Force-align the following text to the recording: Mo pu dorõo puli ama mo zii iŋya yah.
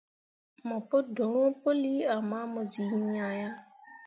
Mo 0.67 0.77
pu 0.87 0.97
dorõo 1.15 1.49
puli 1.61 1.93
ama 2.15 2.39
mo 2.51 2.61
zii 2.71 2.93
iŋya 2.99 3.27
yah. 3.39 3.55